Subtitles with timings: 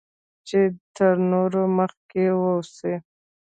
[0.47, 0.59] چې
[0.95, 2.93] تر نورو مخکې واوسی